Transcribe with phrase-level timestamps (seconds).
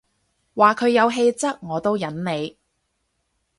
[0.55, 2.57] 話佢有氣質我都忍你